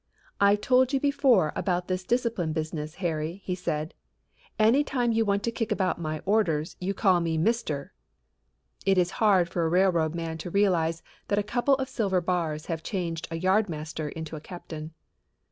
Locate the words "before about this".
0.99-2.03